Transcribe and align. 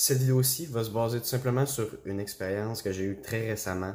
Cette 0.00 0.18
vidéo-ci 0.18 0.66
va 0.66 0.84
se 0.84 0.90
baser 0.90 1.18
tout 1.18 1.26
simplement 1.26 1.66
sur 1.66 1.88
une 2.04 2.20
expérience 2.20 2.82
que 2.82 2.92
j'ai 2.92 3.02
eue 3.02 3.18
très 3.20 3.48
récemment 3.48 3.94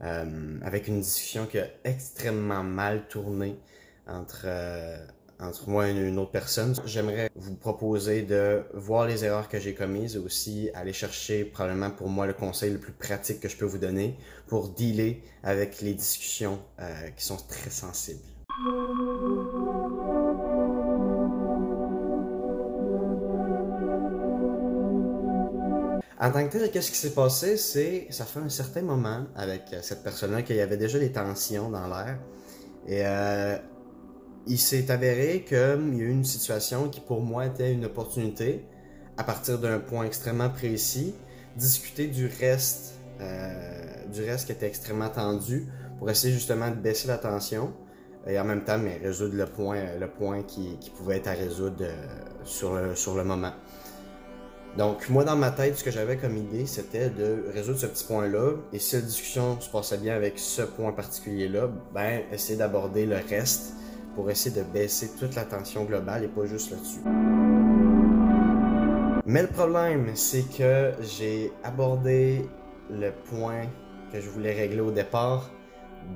euh, 0.00 0.58
avec 0.62 0.88
une 0.88 1.00
discussion 1.00 1.44
qui 1.44 1.58
a 1.58 1.66
extrêmement 1.84 2.62
mal 2.62 3.06
tourné 3.06 3.58
entre, 4.06 4.44
euh, 4.46 4.96
entre 5.38 5.68
moi 5.68 5.90
et 5.90 5.92
une 5.92 6.18
autre 6.18 6.30
personne. 6.30 6.74
J'aimerais 6.86 7.30
vous 7.34 7.54
proposer 7.54 8.22
de 8.22 8.62
voir 8.72 9.06
les 9.06 9.26
erreurs 9.26 9.50
que 9.50 9.60
j'ai 9.60 9.74
commises 9.74 10.16
et 10.16 10.20
aussi 10.20 10.70
aller 10.72 10.94
chercher 10.94 11.44
probablement 11.44 11.90
pour 11.90 12.08
moi 12.08 12.26
le 12.26 12.32
conseil 12.32 12.72
le 12.72 12.78
plus 12.78 12.94
pratique 12.94 13.40
que 13.40 13.50
je 13.50 13.58
peux 13.58 13.66
vous 13.66 13.76
donner 13.76 14.16
pour 14.46 14.70
dealer 14.70 15.22
avec 15.42 15.82
les 15.82 15.92
discussions 15.92 16.60
euh, 16.80 17.10
qui 17.10 17.26
sont 17.26 17.36
très 17.36 17.68
sensibles. 17.68 18.24
En 26.22 26.30
tant 26.30 26.46
que 26.46 26.56
tel, 26.56 26.70
qu'est-ce 26.70 26.92
qui 26.92 26.98
s'est 26.98 27.14
passé? 27.14 27.56
C'est, 27.56 28.06
ça 28.10 28.24
fait 28.24 28.38
un 28.38 28.48
certain 28.48 28.82
moment 28.82 29.26
avec 29.34 29.62
euh, 29.72 29.80
cette 29.82 30.04
personne-là 30.04 30.42
qu'il 30.42 30.54
y 30.54 30.60
avait 30.60 30.76
déjà 30.76 31.00
des 31.00 31.10
tensions 31.10 31.68
dans 31.68 31.88
l'air. 31.88 32.16
Et 32.86 33.04
euh, 33.04 33.58
il 34.46 34.58
s'est 34.58 34.88
avéré 34.92 35.42
qu'il 35.42 35.56
y 35.56 35.60
a 35.60 35.74
eu 35.74 36.08
une 36.08 36.24
situation 36.24 36.88
qui 36.88 37.00
pour 37.00 37.22
moi 37.22 37.46
était 37.46 37.72
une 37.72 37.86
opportunité, 37.86 38.64
à 39.16 39.24
partir 39.24 39.58
d'un 39.58 39.80
point 39.80 40.04
extrêmement 40.04 40.48
précis, 40.48 41.12
discuter 41.56 42.06
du 42.06 42.30
reste, 42.38 42.94
euh, 43.20 44.06
du 44.12 44.22
reste 44.22 44.46
qui 44.46 44.52
était 44.52 44.68
extrêmement 44.68 45.08
tendu, 45.08 45.66
pour 45.98 46.08
essayer 46.08 46.32
justement 46.32 46.70
de 46.70 46.76
baisser 46.76 47.08
la 47.08 47.18
tension 47.18 47.72
et 48.28 48.38
en 48.38 48.44
même 48.44 48.62
temps 48.62 48.78
mais 48.78 49.00
résoudre 49.02 49.34
le 49.34 49.46
point, 49.46 49.96
le 49.98 50.08
point 50.08 50.44
qui, 50.44 50.78
pouvait 50.96 51.16
être 51.16 51.26
à 51.26 51.32
résoudre 51.32 51.84
sur 52.44 52.74
le 52.76 53.24
moment. 53.24 53.52
Donc, 54.78 55.10
moi, 55.10 55.22
dans 55.22 55.36
ma 55.36 55.50
tête, 55.50 55.76
ce 55.76 55.84
que 55.84 55.90
j'avais 55.90 56.16
comme 56.16 56.34
idée, 56.36 56.64
c'était 56.64 57.10
de 57.10 57.44
résoudre 57.52 57.78
ce 57.78 57.86
petit 57.86 58.04
point-là. 58.04 58.52
Et 58.72 58.78
si 58.78 58.96
la 58.96 59.02
discussion 59.02 59.60
se 59.60 59.68
passait 59.68 59.98
bien 59.98 60.14
avec 60.14 60.38
ce 60.38 60.62
point 60.62 60.92
particulier-là, 60.92 61.68
ben, 61.92 62.22
essayer 62.32 62.58
d'aborder 62.58 63.04
le 63.04 63.16
reste 63.28 63.74
pour 64.14 64.30
essayer 64.30 64.54
de 64.54 64.62
baisser 64.62 65.10
toute 65.18 65.34
la 65.34 65.44
tension 65.44 65.84
globale 65.84 66.24
et 66.24 66.28
pas 66.28 66.46
juste 66.46 66.70
là-dessus. 66.70 67.00
Mais 69.26 69.42
le 69.42 69.48
problème, 69.48 70.12
c'est 70.14 70.44
que 70.56 70.92
j'ai 71.02 71.52
abordé 71.64 72.48
le 72.90 73.10
point 73.10 73.66
que 74.10 74.20
je 74.22 74.28
voulais 74.30 74.54
régler 74.54 74.80
au 74.80 74.90
départ 74.90 75.50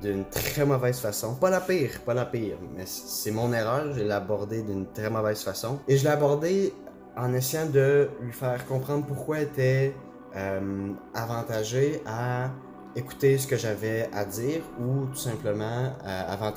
d'une 0.01 0.25
très 0.25 0.65
mauvaise 0.65 0.99
façon. 0.99 1.35
Pas 1.35 1.49
la 1.51 1.61
pire, 1.61 2.01
pas 2.05 2.13
la 2.15 2.25
pire, 2.25 2.57
mais 2.75 2.85
c'est 2.85 3.31
mon 3.31 3.53
erreur, 3.53 3.93
je 3.93 4.01
l'ai 4.01 4.11
abordé 4.11 4.63
d'une 4.63 4.87
très 4.87 5.09
mauvaise 5.09 5.41
façon. 5.43 5.79
Et 5.87 5.97
je 5.97 6.03
l'ai 6.03 6.09
abordé 6.09 6.73
en 7.17 7.33
essayant 7.33 7.65
de 7.65 8.09
lui 8.21 8.31
faire 8.31 8.65
comprendre 8.67 9.05
pourquoi 9.05 9.39
elle 9.39 9.43
était 9.43 9.95
euh, 10.35 10.93
à 11.15 12.51
écouter 12.95 13.37
ce 13.37 13.47
que 13.47 13.57
j'avais 13.57 14.09
à 14.13 14.25
dire 14.25 14.61
ou 14.79 15.05
tout 15.07 15.17
simplement 15.17 15.93
euh, 16.05 16.51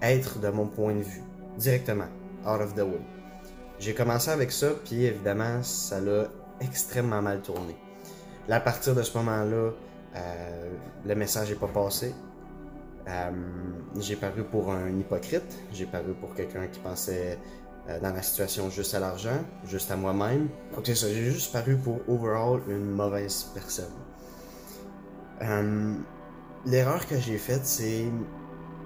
à 0.00 0.12
être 0.12 0.38
de 0.40 0.48
mon 0.48 0.66
point 0.66 0.94
de 0.94 1.02
vue, 1.02 1.22
directement, 1.56 2.08
out 2.44 2.60
of 2.60 2.74
the 2.74 2.80
way. 2.80 3.00
J'ai 3.78 3.94
commencé 3.94 4.30
avec 4.30 4.52
ça, 4.52 4.70
puis 4.84 5.04
évidemment, 5.04 5.62
ça 5.62 6.00
l'a 6.00 6.28
extrêmement 6.60 7.22
mal 7.22 7.40
tourné. 7.40 7.76
À 8.48 8.60
partir 8.60 8.94
de 8.94 9.02
ce 9.02 9.16
moment-là, 9.18 9.70
euh, 10.16 10.70
le 11.06 11.14
message 11.14 11.50
n'est 11.50 11.56
pas 11.56 11.68
passé. 11.68 12.14
Euh, 13.08 13.30
j'ai 13.98 14.16
paru 14.16 14.44
pour 14.44 14.72
un 14.72 14.90
hypocrite, 14.90 15.58
j'ai 15.72 15.86
paru 15.86 16.12
pour 16.20 16.34
quelqu'un 16.34 16.66
qui 16.66 16.80
pensait 16.80 17.38
dans 18.00 18.12
la 18.14 18.22
situation 18.22 18.70
juste 18.70 18.94
à 18.94 19.00
l'argent, 19.00 19.38
juste 19.64 19.90
à 19.90 19.96
moi-même. 19.96 20.48
Donc 20.74 20.86
c'est 20.86 20.94
ça, 20.94 21.08
j'ai 21.08 21.30
juste 21.30 21.52
paru 21.52 21.76
pour 21.76 22.00
overall 22.08 22.60
une 22.68 22.90
mauvaise 22.90 23.50
personne. 23.54 23.92
Euh, 25.42 25.94
l'erreur 26.66 27.06
que 27.06 27.18
j'ai 27.18 27.38
faite, 27.38 27.64
c'est 27.64 28.04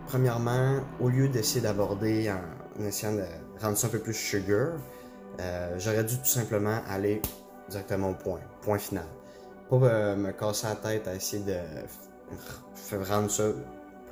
premièrement, 0.07 0.81
au 1.01 1.09
lieu 1.09 1.29
d'essayer 1.29 1.61
d'aborder 1.61 2.31
en, 2.31 2.85
essayant 2.85 3.15
de 3.15 3.25
rendre 3.61 3.77
ça 3.77 3.89
un 3.89 3.91
peu 3.91 3.99
plus 3.99 4.15
sugar, 4.15 4.75
euh, 5.41 5.75
j'aurais 5.79 6.05
dû 6.05 6.17
tout 6.17 6.25
simplement 6.25 6.81
aller 6.89 7.21
directement 7.69 8.11
au 8.11 8.15
point, 8.15 8.41
point 8.63 8.79
final. 8.79 9.07
Pas 9.69 10.15
me 10.15 10.31
casser 10.33 10.69
la 10.69 10.77
tête 10.77 11.09
à 11.09 11.15
essayer 11.15 11.43
de 11.43 13.05
rendre 13.05 13.31
ça 13.31 13.45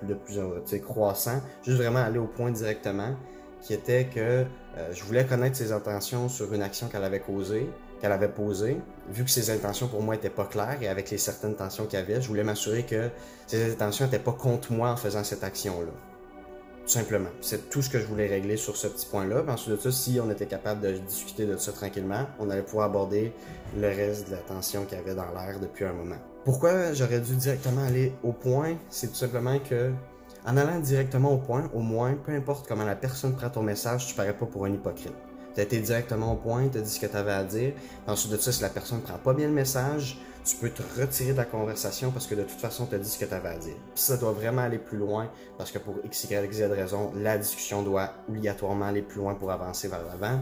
plus 0.00 0.08
de 0.08 0.14
plus 0.14 0.80
croissant, 0.80 1.40
juste 1.62 1.78
vraiment 1.78 2.00
aller 2.00 2.18
au 2.18 2.26
point 2.26 2.50
directement 2.50 3.14
qui 3.62 3.74
était 3.74 4.04
que 4.04 4.20
euh, 4.20 4.44
je 4.92 5.04
voulais 5.04 5.24
connaître 5.24 5.56
ses 5.56 5.72
intentions 5.72 6.28
sur 6.28 6.52
une 6.52 6.62
action 6.62 6.88
qu'elle 6.88 7.04
avait 7.04 7.20
causée, 7.20 7.70
qu'elle 8.00 8.12
avait 8.12 8.28
posée. 8.28 8.78
Vu 9.10 9.24
que 9.24 9.30
ses 9.30 9.50
intentions 9.50 9.88
pour 9.88 10.02
moi 10.02 10.14
étaient 10.16 10.30
pas 10.30 10.44
claires 10.44 10.78
et 10.82 10.88
avec 10.88 11.10
les 11.10 11.18
certaines 11.18 11.54
tensions 11.54 11.86
qu'il 11.86 11.98
y 11.98 12.02
avait, 12.02 12.20
je 12.20 12.28
voulais 12.28 12.44
m'assurer 12.44 12.84
que 12.84 13.08
ses 13.46 13.72
intentions 13.72 14.06
n'étaient 14.06 14.18
pas 14.18 14.32
contre 14.32 14.72
moi 14.72 14.90
en 14.90 14.96
faisant 14.96 15.24
cette 15.24 15.44
action-là. 15.44 15.92
Tout 16.82 16.88
simplement. 16.88 17.28
C'est 17.40 17.70
tout 17.70 17.80
ce 17.80 17.88
que 17.88 18.00
je 18.00 18.06
voulais 18.06 18.26
régler 18.26 18.56
sur 18.56 18.76
ce 18.76 18.88
petit 18.88 19.06
point-là. 19.06 19.44
Ensuite 19.46 19.76
de 19.76 19.80
ça, 19.80 19.92
si 19.92 20.18
on 20.20 20.28
était 20.30 20.46
capable 20.46 20.80
de 20.80 20.98
discuter 20.98 21.46
de 21.46 21.56
ça 21.56 21.70
tranquillement, 21.70 22.26
on 22.40 22.50
allait 22.50 22.62
pouvoir 22.62 22.86
aborder 22.86 23.32
le 23.76 23.86
reste 23.86 24.26
de 24.26 24.32
la 24.32 24.38
tension 24.38 24.84
qu'il 24.84 24.98
y 24.98 25.00
avait 25.00 25.14
dans 25.14 25.30
l'air 25.32 25.60
depuis 25.60 25.84
un 25.84 25.92
moment. 25.92 26.16
Pourquoi 26.44 26.92
j'aurais 26.92 27.20
dû 27.20 27.36
directement 27.36 27.84
aller 27.84 28.12
au 28.24 28.32
point? 28.32 28.74
C'est 28.90 29.06
tout 29.06 29.14
simplement 29.14 29.60
que 29.60 29.92
en 30.46 30.56
allant 30.56 30.80
directement 30.80 31.32
au 31.32 31.38
point, 31.38 31.70
au 31.72 31.80
moins, 31.80 32.14
peu 32.14 32.32
importe 32.32 32.66
comment 32.66 32.84
la 32.84 32.96
personne 32.96 33.34
prend 33.34 33.50
ton 33.50 33.62
message, 33.62 34.06
tu 34.06 34.14
parais 34.14 34.36
pas 34.36 34.46
pour 34.46 34.64
un 34.64 34.72
hypocrite. 34.72 35.14
Tu 35.54 35.60
as 35.60 35.64
été 35.64 35.78
directement 35.80 36.32
au 36.32 36.36
point, 36.36 36.68
tu 36.68 36.78
as 36.78 36.80
dit 36.80 36.90
ce 36.90 36.98
que 36.98 37.06
tu 37.06 37.16
avais 37.16 37.32
à 37.32 37.44
dire. 37.44 37.74
Ensuite 38.06 38.32
de 38.32 38.36
ça, 38.38 38.52
si 38.52 38.62
la 38.62 38.70
personne 38.70 39.00
prend 39.00 39.18
pas 39.18 39.34
bien 39.34 39.46
le 39.46 39.52
message, 39.52 40.18
tu 40.44 40.56
peux 40.56 40.70
te 40.70 40.82
retirer 41.00 41.32
de 41.32 41.36
la 41.36 41.44
conversation 41.44 42.10
parce 42.10 42.26
que 42.26 42.34
de 42.34 42.42
toute 42.42 42.58
façon, 42.58 42.86
tu 42.86 42.94
as 42.94 42.98
dit 42.98 43.08
ce 43.08 43.18
que 43.18 43.24
tu 43.24 43.34
avais 43.34 43.50
à 43.50 43.58
dire. 43.58 43.76
Puis 43.94 44.02
ça 44.02 44.16
doit 44.16 44.32
vraiment 44.32 44.62
aller 44.62 44.78
plus 44.78 44.98
loin 44.98 45.30
parce 45.58 45.70
que 45.70 45.78
pour 45.78 45.96
X, 46.04 46.24
Y, 46.24 46.52
Z 46.52 46.62
raison, 46.72 47.12
la 47.16 47.38
discussion 47.38 47.82
doit 47.82 48.10
obligatoirement 48.28 48.86
aller 48.86 49.02
plus 49.02 49.18
loin 49.18 49.34
pour 49.34 49.52
avancer 49.52 49.88
vers 49.88 50.04
l'avant. 50.04 50.40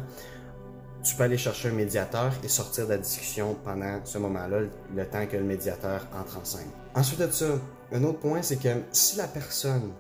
Tu 1.03 1.15
peux 1.15 1.23
aller 1.23 1.39
chercher 1.39 1.71
un 1.71 1.73
médiateur 1.73 2.33
et 2.45 2.49
sortir 2.49 2.85
de 2.85 2.91
la 2.91 2.99
discussion 2.99 3.57
pendant 3.65 4.01
ce 4.05 4.19
moment-là, 4.19 4.61
le 4.95 5.07
temps 5.07 5.27
que 5.27 5.37
le 5.37 5.45
médiateur 5.45 6.07
entre 6.15 6.39
en 6.39 6.45
scène. 6.45 6.69
Ensuite 6.95 7.21
de 7.21 7.31
ça, 7.31 7.47
un 7.93 8.05
autre 8.05 8.19
point, 8.19 8.43
c'est 8.43 8.57
que 8.57 8.69
si 8.93 9.17
la 9.17 9.27
personne 9.27 9.93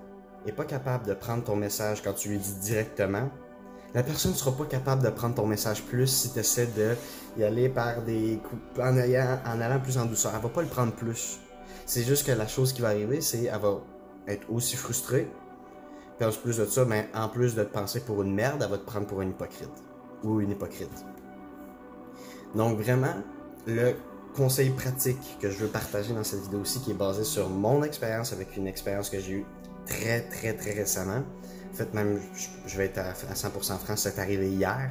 n'est 0.44 0.53
pas 0.53 0.65
capable 0.65 1.06
de 1.06 1.15
prendre 1.15 1.43
ton 1.43 1.56
message 1.56 2.03
quand 2.03 2.12
tu 2.12 2.28
lui 2.28 2.38
dis 2.38 2.53
directement, 2.61 3.31
la 3.94 4.03
personne 4.03 4.33
ne 4.33 4.37
sera 4.37 4.53
pas 4.53 4.66
capable 4.66 5.03
de 5.03 5.09
prendre 5.09 5.34
ton 5.34 5.47
message 5.47 5.83
plus 5.83 6.06
si 6.06 6.33
tu 6.33 6.38
essaies 6.38 6.69
d'y 7.37 7.44
aller 7.44 7.69
par 7.69 8.03
des 8.03 8.38
coups, 8.49 8.62
en, 8.78 8.97
allant 9.61 9.81
plus 9.81 9.99
en 9.99 10.05
douceur. 10.05 10.32
Elle 10.34 10.43
va 10.43 10.49
pas 10.49 10.62
le 10.62 10.69
prendre 10.69 10.93
plus. 10.93 11.41
C'est 11.87 12.05
juste 12.05 12.27
que 12.27 12.32
la 12.32 12.47
chose 12.47 12.72
qui 12.72 12.82
va 12.82 12.88
arriver, 12.88 13.21
c'est 13.21 13.44
qu'elle 13.44 13.61
va 13.61 13.81
être 14.28 14.50
aussi 14.50 14.77
frustrée. 14.77 15.28
En 16.22 16.31
plus 16.31 16.59
de 16.59 16.67
ça, 16.67 16.84
ben, 16.84 17.06
en 17.15 17.28
plus 17.28 17.55
de 17.55 17.65
te 17.65 17.72
penser 17.72 18.00
pour 18.00 18.22
une 18.22 18.34
merde, 18.34 18.62
elle 18.62 18.71
va 18.71 18.77
te 18.77 18.84
prendre 18.84 19.06
pour 19.06 19.22
une 19.22 19.31
hypocrite. 19.31 19.71
Ou 20.25 20.41
une 20.41 20.50
hypocrite. 20.50 21.04
Donc 22.54 22.78
vraiment, 22.78 23.14
le 23.66 23.94
conseil 24.34 24.70
pratique 24.70 25.38
que 25.41 25.50
je 25.50 25.58
veux 25.58 25.69
partager 25.69 26.14
dans 26.14 26.25
cette 26.25 26.42
vidéo 26.42 26.60
aussi, 26.60 26.81
qui 26.81 26.91
est 26.91 26.94
basé 26.94 27.25
sur 27.25 27.48
mon 27.48 27.82
expérience 27.82 28.32
avec 28.32 28.56
une 28.56 28.66
expérience 28.66 29.10
que 29.10 29.20
j'ai 29.20 29.32
eue 29.32 29.47
très, 29.86 30.22
très, 30.22 30.54
très 30.54 30.72
récemment. 30.72 31.22
En 31.72 31.75
fait, 31.75 31.92
même, 31.94 32.20
je 32.66 32.76
vais 32.76 32.86
être 32.86 32.98
à 32.98 33.12
100% 33.12 33.78
franc, 33.78 33.97
c'est 33.97 34.19
arrivé 34.19 34.50
hier. 34.50 34.91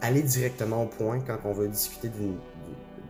Aller 0.00 0.22
directement 0.22 0.84
au 0.84 0.86
point 0.86 1.20
quand 1.20 1.38
on 1.44 1.52
veut 1.52 1.68
discuter 1.68 2.10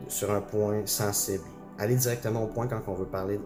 sur 0.08 0.30
un 0.30 0.40
point 0.40 0.86
sensible. 0.86 1.44
Aller 1.78 1.96
directement 1.96 2.44
au 2.44 2.46
point 2.46 2.68
quand 2.68 2.82
on 2.86 2.94
veut 2.94 3.06
parler 3.06 3.38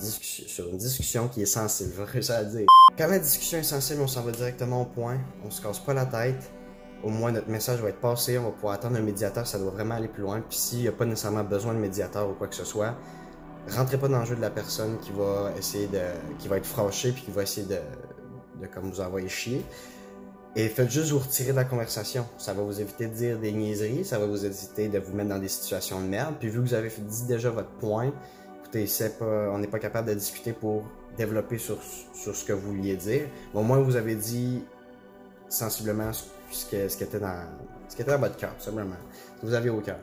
sur 0.00 0.68
une 0.68 0.78
discussion 0.78 1.28
qui 1.28 1.42
est 1.42 1.46
sensible. 1.46 1.92
Je 2.14 2.20
vais 2.20 2.30
à 2.30 2.44
dire. 2.44 2.66
Quand 2.98 3.06
la 3.08 3.18
discussion 3.18 3.58
est 3.58 3.64
sensible, 3.64 4.00
on 4.00 4.06
s'en 4.06 4.22
va 4.22 4.32
directement 4.32 4.82
au 4.82 4.86
point. 4.86 5.18
On 5.44 5.50
se 5.50 5.60
casse 5.60 5.78
pas 5.78 5.94
la 5.94 6.06
tête 6.06 6.50
au 7.02 7.10
moins 7.10 7.32
notre 7.32 7.48
message 7.48 7.80
va 7.80 7.90
être 7.90 8.00
passé, 8.00 8.38
on 8.38 8.44
va 8.44 8.50
pouvoir 8.50 8.74
attendre 8.74 8.96
un 8.96 9.02
médiateur, 9.02 9.46
ça 9.46 9.58
doit 9.58 9.70
vraiment 9.70 9.94
aller 9.94 10.08
plus 10.08 10.22
loin. 10.22 10.40
Puis 10.40 10.58
s'il 10.58 10.80
n'y 10.80 10.88
a 10.88 10.92
pas 10.92 11.04
nécessairement 11.04 11.44
besoin 11.44 11.74
de 11.74 11.78
médiateur 11.78 12.28
ou 12.28 12.34
quoi 12.34 12.48
que 12.48 12.54
ce 12.54 12.64
soit, 12.64 12.94
rentrez 13.70 13.98
pas 13.98 14.08
dans 14.08 14.20
le 14.20 14.24
jeu 14.24 14.36
de 14.36 14.40
la 14.40 14.50
personne 14.50 14.98
qui 14.98 15.12
va 15.12 15.52
essayer 15.58 15.86
de. 15.86 16.00
qui 16.38 16.48
va 16.48 16.56
être 16.56 16.66
fâchée 16.66 17.12
puis 17.12 17.22
qui 17.22 17.30
va 17.30 17.42
essayer 17.42 17.66
de, 17.66 17.78
de 18.62 18.66
comme 18.66 18.90
vous 18.90 19.00
envoyer 19.00 19.28
chier. 19.28 19.64
Et 20.58 20.68
faites 20.68 20.90
juste 20.90 21.10
vous 21.10 21.18
retirer 21.18 21.50
de 21.50 21.56
la 21.56 21.64
conversation. 21.64 22.26
Ça 22.38 22.54
va 22.54 22.62
vous 22.62 22.80
éviter 22.80 23.08
de 23.08 23.14
dire 23.14 23.38
des 23.38 23.52
niaiseries, 23.52 24.06
ça 24.06 24.18
va 24.18 24.24
vous 24.24 24.46
éviter 24.46 24.88
de 24.88 24.98
vous 24.98 25.14
mettre 25.14 25.28
dans 25.28 25.38
des 25.38 25.48
situations 25.48 26.00
de 26.00 26.06
merde. 26.06 26.36
Puis 26.40 26.48
vu 26.48 26.62
que 26.62 26.68
vous 26.68 26.74
avez 26.74 26.88
dit 26.88 27.24
déjà 27.24 27.50
votre 27.50 27.68
point, 27.72 28.10
écoutez, 28.60 28.86
c'est 28.86 29.18
pas, 29.18 29.50
on 29.52 29.58
n'est 29.58 29.66
pas 29.66 29.78
capable 29.78 30.08
de 30.08 30.14
discuter 30.14 30.54
pour 30.54 30.84
développer 31.18 31.58
sur, 31.58 31.78
sur 32.14 32.34
ce 32.34 32.44
que 32.44 32.54
vous 32.54 32.72
vouliez 32.72 32.96
dire. 32.96 33.26
au 33.54 33.62
moins 33.62 33.78
vous 33.80 33.96
avez 33.96 34.14
dit 34.14 34.64
sensiblement 35.48 36.12
ce, 36.12 36.24
que, 36.50 36.88
ce, 36.88 36.96
qui 36.96 37.04
était 37.04 37.18
dans, 37.18 37.44
ce 37.88 37.96
qui 37.96 38.02
était 38.02 38.10
dans 38.10 38.18
votre 38.18 38.36
cœur, 38.36 38.54
simplement. 38.58 38.96
Ce 39.36 39.40
que 39.40 39.46
vous 39.46 39.54
avez 39.54 39.70
au 39.70 39.80
cœur. 39.80 39.98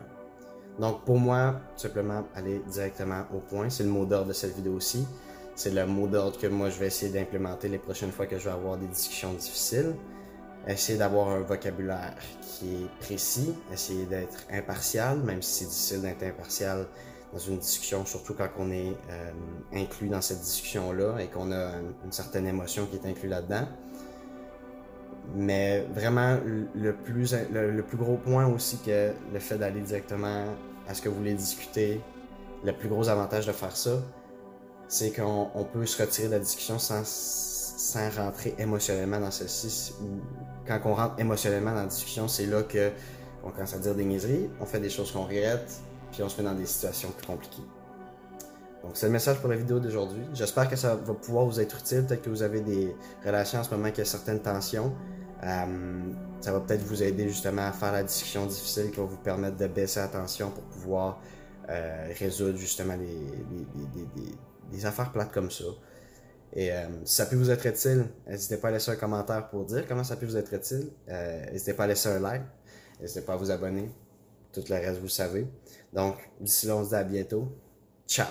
Donc, 0.78 1.04
pour 1.04 1.18
moi, 1.18 1.60
tout 1.76 1.82
simplement, 1.82 2.24
aller 2.34 2.60
directement 2.70 3.24
au 3.32 3.38
point. 3.38 3.70
C'est 3.70 3.84
le 3.84 3.90
mot 3.90 4.04
d'ordre 4.04 4.28
de 4.28 4.32
cette 4.32 4.54
vidéo 4.54 4.74
aussi. 4.74 5.06
C'est 5.54 5.70
le 5.70 5.86
mot 5.86 6.08
d'ordre 6.08 6.38
que 6.38 6.48
moi, 6.48 6.68
je 6.68 6.78
vais 6.78 6.88
essayer 6.88 7.12
d'implémenter 7.12 7.68
les 7.68 7.78
prochaines 7.78 8.10
fois 8.10 8.26
que 8.26 8.38
je 8.38 8.44
vais 8.44 8.54
avoir 8.54 8.76
des 8.76 8.88
discussions 8.88 9.32
difficiles. 9.32 9.94
essayer 10.66 10.98
d'avoir 10.98 11.28
un 11.28 11.40
vocabulaire 11.40 12.16
qui 12.40 12.84
est 12.84 13.00
précis, 13.00 13.54
essayer 13.72 14.06
d'être 14.06 14.46
impartial, 14.50 15.18
même 15.20 15.42
si 15.42 15.64
c'est 15.64 15.70
difficile 15.70 16.02
d'être 16.02 16.22
impartial 16.24 16.86
dans 17.34 17.40
une 17.40 17.58
discussion, 17.58 18.06
surtout 18.06 18.34
quand 18.34 18.48
on 18.58 18.70
est 18.70 18.96
euh, 19.10 19.32
inclus 19.72 20.08
dans 20.08 20.20
cette 20.20 20.40
discussion-là 20.40 21.18
et 21.20 21.26
qu'on 21.26 21.50
a 21.50 21.72
une, 22.04 22.12
certaine 22.12 22.46
émotion 22.46 22.86
qui 22.86 22.96
est 22.96 23.08
inclue 23.08 23.28
là-dedans. 23.28 23.66
Mais 25.34 25.84
vraiment, 25.92 26.38
le 26.74 26.92
plus, 26.92 27.34
le, 27.52 27.82
plus 27.82 27.96
gros 27.96 28.16
point 28.16 28.46
aussi 28.46 28.78
que 28.78 29.12
le 29.32 29.38
fait 29.40 29.58
d'aller 29.58 29.80
directement 29.80 30.44
à 30.86 30.94
ce 30.94 31.02
que 31.02 31.08
vous 31.08 31.16
voulez 31.16 31.34
discuter, 31.34 32.00
le 32.64 32.72
plus 32.72 32.88
gros 32.88 33.08
avantage 33.08 33.46
de 33.46 33.52
faire 33.52 33.76
ça, 33.76 34.02
c'est 34.86 35.10
qu'on 35.10 35.66
peut 35.72 35.86
se 35.86 36.00
retirer 36.00 36.28
de 36.28 36.32
la 36.32 36.38
discussion 36.38 36.78
sans, 36.78 37.04
sans 37.04 38.10
rentrer 38.10 38.54
émotionnellement 38.58 39.18
dans 39.18 39.30
ceci. 39.30 39.92
Quand 40.66 40.80
on 40.84 40.94
rentre 40.94 41.18
émotionnellement 41.18 41.72
dans 41.72 41.80
la 41.80 41.86
discussion, 41.86 42.28
c'est 42.28 42.46
là 42.46 42.62
que 42.62 42.92
on 43.42 43.50
commence 43.50 43.74
à 43.74 43.78
dire 43.78 43.94
des 43.94 44.04
niaiseries, 44.04 44.48
on 44.60 44.64
fait 44.64 44.80
des 44.80 44.88
choses 44.88 45.12
qu'on 45.12 45.24
regrette, 45.24 45.80
puis 46.12 46.22
on 46.22 46.28
se 46.28 46.40
met 46.40 46.48
dans 46.48 46.54
des 46.54 46.64
situations 46.64 47.10
plus 47.10 47.26
compliquées. 47.26 47.62
Donc 48.84 48.92
c'est 48.94 49.06
le 49.06 49.12
message 49.12 49.38
pour 49.38 49.48
la 49.48 49.56
vidéo 49.56 49.80
d'aujourd'hui. 49.80 50.22
J'espère 50.34 50.68
que 50.68 50.76
ça 50.76 50.94
va 50.94 51.14
pouvoir 51.14 51.46
vous 51.46 51.58
être 51.58 51.78
utile. 51.78 52.04
Peut-être 52.04 52.22
que 52.22 52.28
vous 52.28 52.42
avez 52.42 52.60
des 52.60 52.94
relations 53.24 53.58
en 53.58 53.64
ce 53.64 53.74
moment 53.74 53.90
qui 53.90 54.02
a 54.02 54.04
certaines 54.04 54.40
tensions. 54.40 54.92
Euh, 55.44 56.12
ça 56.40 56.52
va 56.52 56.60
peut-être 56.60 56.82
vous 56.82 57.02
aider 57.02 57.28
justement 57.28 57.62
à 57.62 57.72
faire 57.72 57.92
la 57.92 58.02
discussion 58.02 58.46
difficile 58.46 58.90
qui 58.90 58.96
va 58.96 59.04
vous 59.04 59.18
permettre 59.18 59.56
de 59.56 59.66
baisser 59.66 60.00
la 60.00 60.08
tension 60.08 60.50
pour 60.50 60.62
pouvoir 60.64 61.20
euh, 61.68 62.12
résoudre 62.18 62.56
justement 62.56 62.96
des, 62.96 64.86
affaires 64.86 65.12
plates 65.12 65.32
comme 65.32 65.50
ça. 65.50 65.64
Et 66.52 66.72
euh, 66.72 66.86
si 67.04 67.14
ça 67.16 67.26
peut 67.26 67.36
vous 67.36 67.50
être 67.50 67.66
utile, 67.66 68.06
n'hésitez 68.26 68.56
pas 68.56 68.68
à 68.68 68.70
laisser 68.72 68.90
un 68.90 68.96
commentaire 68.96 69.48
pour 69.48 69.64
dire 69.64 69.86
comment 69.86 70.04
ça 70.04 70.16
peut 70.16 70.26
vous 70.26 70.36
être 70.36 70.52
utile. 70.54 70.90
n'hésitez 71.50 71.74
pas 71.74 71.84
à 71.84 71.88
laisser 71.88 72.08
un 72.08 72.20
like. 72.20 72.42
N'hésitez 73.00 73.22
pas 73.22 73.34
à 73.34 73.36
vous 73.36 73.50
abonner. 73.50 73.90
Tout 74.52 74.62
le 74.68 74.74
reste, 74.74 74.98
vous 74.98 75.04
le 75.04 75.08
savez. 75.08 75.46
Donc, 75.92 76.16
d'ici 76.40 76.66
là, 76.66 76.76
on 76.76 76.84
se 76.84 76.90
dit 76.90 76.94
à 76.94 77.02
bientôt. 77.02 77.52
Ciao! 78.06 78.28